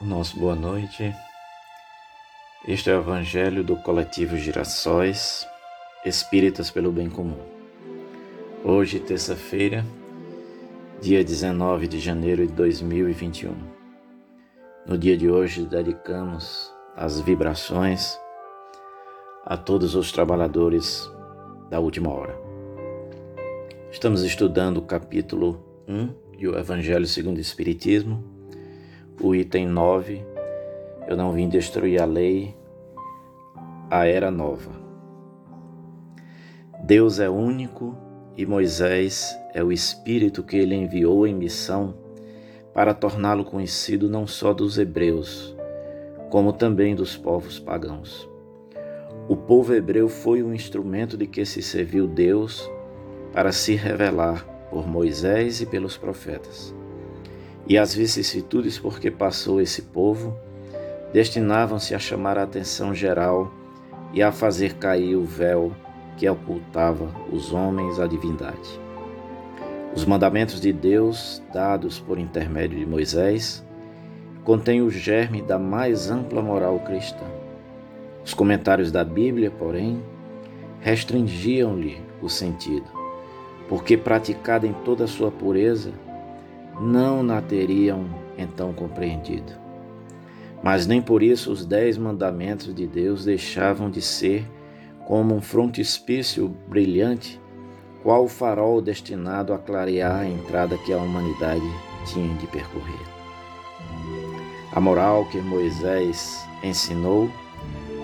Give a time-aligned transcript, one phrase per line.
[0.00, 1.14] nosso boa noite.
[2.68, 5.46] Este é o Evangelho do Coletivo Girassóis,
[6.04, 7.40] Espíritas pelo Bem Comum.
[8.62, 9.84] Hoje, terça-feira,
[11.00, 13.54] dia 19 de janeiro de 2021.
[14.86, 18.18] No dia de hoje, dedicamos as vibrações
[19.44, 21.10] a todos os trabalhadores
[21.70, 22.38] da última hora.
[23.90, 26.06] Estamos estudando o capítulo 1
[26.38, 28.35] do Evangelho segundo o Espiritismo
[29.20, 30.22] o item 9,
[31.08, 32.54] eu não vim destruir a lei,
[33.90, 34.70] a era nova.
[36.84, 37.96] Deus é único
[38.36, 41.94] e Moisés é o Espírito que ele enviou em missão
[42.74, 45.56] para torná-lo conhecido não só dos hebreus,
[46.28, 48.28] como também dos povos pagãos.
[49.28, 52.70] O povo hebreu foi um instrumento de que se serviu Deus
[53.32, 56.74] para se revelar por Moisés e pelos profetas
[57.68, 60.36] e as vicissitudes por que passou esse povo
[61.12, 63.52] destinavam-se a chamar a atenção geral
[64.12, 65.72] e a fazer cair o véu
[66.16, 68.80] que ocultava os homens à divindade.
[69.94, 73.64] Os mandamentos de Deus, dados por intermédio de Moisés,
[74.44, 77.24] contêm o germe da mais ampla moral cristã.
[78.24, 80.02] Os comentários da Bíblia, porém,
[80.80, 82.86] restringiam-lhe o sentido,
[83.68, 85.92] porque praticada em toda a sua pureza,
[86.80, 89.52] não na teriam então compreendido.
[90.62, 94.46] Mas nem por isso os dez mandamentos de Deus deixavam de ser
[95.06, 97.40] como um frontispício brilhante,
[98.02, 101.62] qual o farol destinado a clarear a entrada que a humanidade
[102.06, 103.06] tinha de percorrer.
[104.72, 107.30] A moral que Moisés ensinou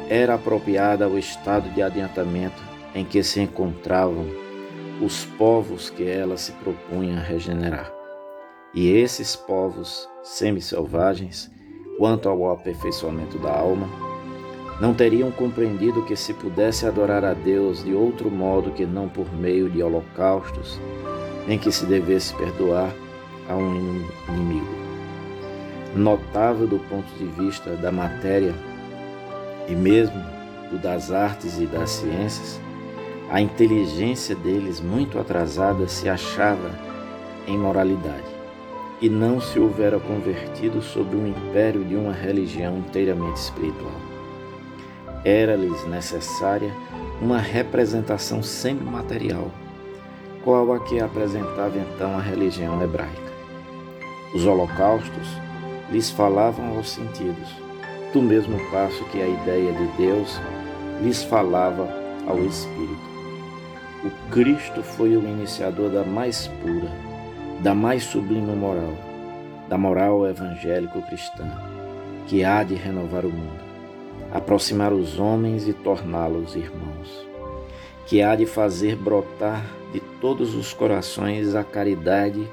[0.09, 2.62] era apropriada ao estado de adiantamento
[2.95, 4.27] em que se encontravam
[5.00, 8.02] os povos que ela se propunha regenerar.
[8.75, 11.51] E esses povos semi-selvagens,
[11.98, 13.87] quanto ao aperfeiçoamento da alma,
[14.81, 19.31] não teriam compreendido que se pudesse adorar a Deus de outro modo que não por
[19.34, 20.81] meio de holocaustos,
[21.47, 22.91] nem que se devesse perdoar
[23.47, 24.83] a um inimigo.
[25.94, 28.54] Notável do ponto de vista da matéria
[29.69, 30.19] e mesmo
[30.71, 32.59] do das artes e das ciências,
[33.28, 36.71] a inteligência deles, muito atrasada, se achava
[37.47, 38.31] em moralidade
[39.03, 44.01] e não se houvera convertido sob o império de uma religião inteiramente espiritual.
[45.25, 46.73] Era-lhes necessária
[47.21, 49.51] uma representação semimaterial,
[50.45, 53.33] qual a que apresentava então a religião hebraica.
[54.33, 55.29] Os holocaustos
[55.91, 57.49] lhes falavam aos sentidos,
[58.13, 60.41] do mesmo passo que a ideia de Deus
[61.03, 61.89] lhes falava
[62.27, 63.13] ao espírito.
[64.05, 67.12] O Cristo foi o iniciador da mais pura,
[67.62, 68.93] da mais sublime moral,
[69.69, 71.49] da moral evangélico-cristã,
[72.27, 73.62] que há de renovar o mundo,
[74.33, 77.25] aproximar os homens e torná-los irmãos,
[78.05, 82.45] que há de fazer brotar de todos os corações a caridade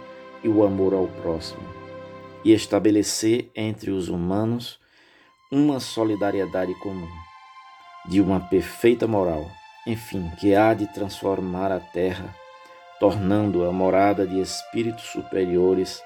[0.43, 1.67] e o amor ao próximo,
[2.45, 4.79] e estabelecer entre os humanos
[5.51, 7.09] uma solidariedade comum,
[8.05, 9.49] de uma perfeita moral,
[9.87, 12.35] enfim, que há de transformar a terra
[12.99, 16.03] tornando-a morada de espíritos superiores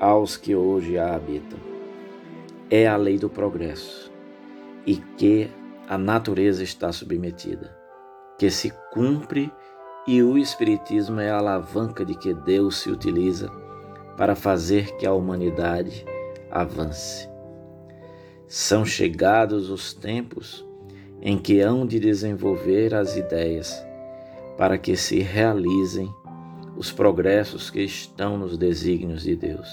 [0.00, 1.58] aos que hoje a habitam.
[2.70, 4.10] É a lei do progresso
[4.86, 5.50] e que
[5.88, 7.76] a natureza está submetida,
[8.38, 9.52] que se cumpre
[10.06, 13.50] e o Espiritismo é a alavanca de que Deus se utiliza
[14.16, 16.04] para fazer que a humanidade
[16.50, 17.28] avance.
[18.46, 20.64] São chegados os tempos
[21.20, 23.82] em que hão de desenvolver as ideias
[24.56, 26.12] para que se realizem
[26.76, 29.68] os progressos que estão nos desígnios de Deus.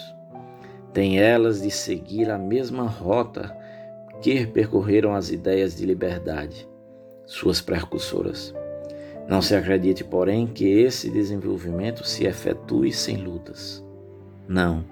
[0.94, 3.56] Tem elas de seguir a mesma rota
[4.22, 6.68] que percorreram as ideias de liberdade,
[7.26, 8.54] suas precursoras.
[9.28, 13.84] Não se acredite, porém, que esse desenvolvimento se efetue sem lutas.
[14.48, 14.84] Não.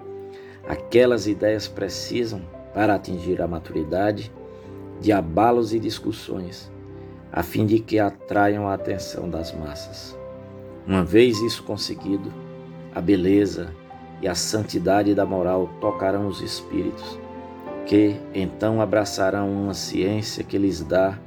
[0.66, 2.40] Aquelas ideias precisam,
[2.72, 4.32] para atingir a maturidade,
[5.00, 6.70] de abalos e discussões
[7.32, 10.18] a fim de que atraiam a atenção das massas.
[10.86, 12.32] Uma vez isso conseguido,
[12.94, 13.72] a beleza
[14.20, 17.18] e a santidade da moral tocarão os espíritos,
[17.86, 21.18] que então abraçarão uma ciência que lhes dá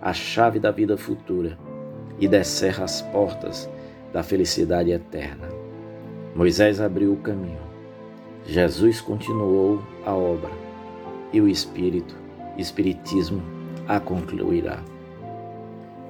[0.00, 1.58] a chave da vida futura
[2.18, 3.68] e descerra as portas
[4.12, 5.48] da felicidade eterna.
[6.34, 7.66] Moisés abriu o caminho,
[8.44, 10.50] Jesus continuou a obra
[11.32, 12.14] e o Espírito,
[12.56, 13.42] Espiritismo,
[13.88, 14.82] a concluirá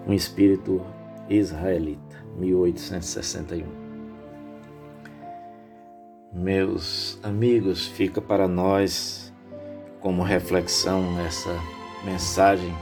[0.07, 0.81] um espírito
[1.29, 3.67] israelita, 1861.
[6.33, 9.33] Meus amigos, fica para nós
[10.01, 11.59] como reflexão essa
[12.05, 12.73] mensagem,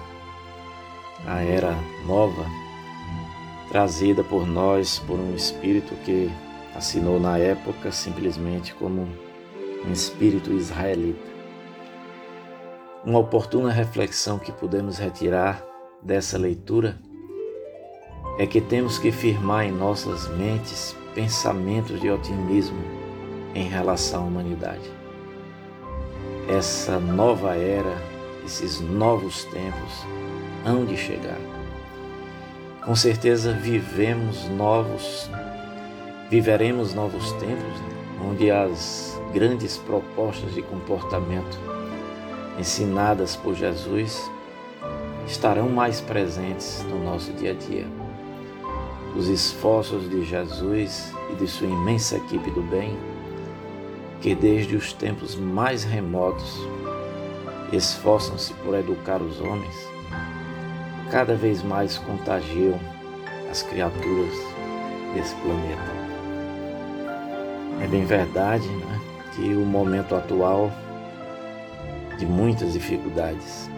[1.26, 1.75] a era
[2.06, 2.44] nova,
[3.71, 6.31] trazida por nós, por um espírito que
[6.75, 9.09] assinou na época simplesmente como
[9.87, 11.32] um espírito israelita.
[13.05, 15.65] Uma oportuna reflexão que podemos retirar
[16.03, 16.99] dessa leitura
[18.38, 22.82] é que temos que firmar em nossas mentes pensamentos de otimismo
[23.54, 24.90] em relação à humanidade.
[26.48, 27.96] Essa nova era,
[28.44, 30.04] esses novos tempos
[30.66, 31.38] hão de chegar.
[32.84, 35.30] Com certeza vivemos novos,
[36.28, 37.94] viveremos novos tempos, né?
[38.28, 41.58] onde as grandes propostas de comportamento
[42.58, 44.30] ensinadas por Jesus
[45.26, 48.03] estarão mais presentes no nosso dia a dia.
[49.16, 52.96] Os esforços de Jesus e de sua imensa equipe do bem,
[54.20, 56.58] que desde os tempos mais remotos
[57.72, 59.75] esforçam-se por educar os homens,
[61.11, 62.78] cada vez mais contagiam
[63.50, 64.34] as criaturas
[65.14, 66.05] desse planeta.
[67.81, 69.00] É bem verdade né,
[69.34, 70.72] que o momento atual
[72.19, 73.69] de muitas dificuldades,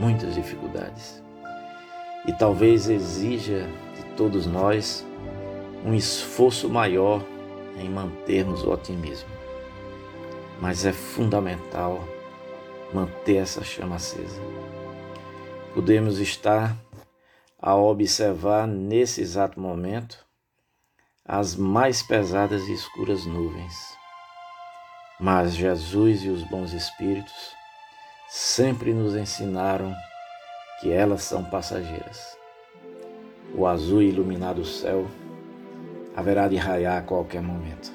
[0.00, 1.22] muitas dificuldades.
[2.26, 3.68] E talvez exija
[4.16, 5.04] todos nós
[5.84, 7.22] um esforço maior
[7.78, 9.28] em mantermos o otimismo.
[10.60, 12.02] Mas é fundamental
[12.92, 14.40] manter essa chama acesa.
[15.74, 16.76] Podemos estar
[17.60, 20.24] a observar nesse exato momento
[21.24, 23.74] as mais pesadas e escuras nuvens.
[25.20, 27.54] Mas Jesus e os bons espíritos
[28.28, 29.94] sempre nos ensinaram
[30.80, 32.35] que elas são passageiras.
[33.56, 35.06] O azul iluminado céu
[36.14, 37.90] haverá de raiar a qualquer momento.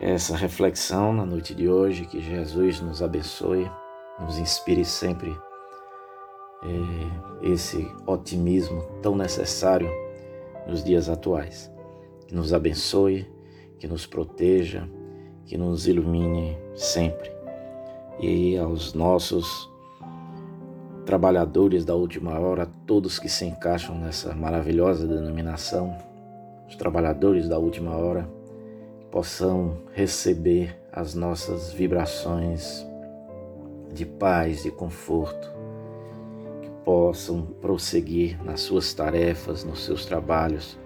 [0.00, 3.68] Essa reflexão na noite de hoje, que Jesus nos abençoe,
[4.20, 5.36] nos inspire sempre
[6.62, 9.90] é, esse otimismo tão necessário
[10.66, 11.70] nos dias atuais.
[12.26, 13.26] Que nos abençoe,
[13.78, 14.88] que nos proteja,
[15.44, 17.38] que nos ilumine sempre
[18.20, 19.70] e aos nossos
[21.08, 25.96] trabalhadores da última hora, todos que se encaixam nessa maravilhosa denominação,
[26.68, 28.28] os trabalhadores da última hora,
[29.10, 32.86] possam receber as nossas vibrações
[33.90, 35.50] de paz, de conforto,
[36.60, 40.78] que possam prosseguir nas suas tarefas, nos seus trabalhos,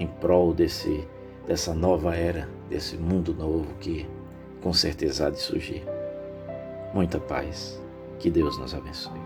[0.00, 1.06] em prol desse,
[1.46, 4.08] dessa nova era, desse mundo novo que
[4.62, 5.84] com certeza há de surgir
[6.94, 7.78] muita paz.
[8.18, 9.25] Que Deus nos abençoe.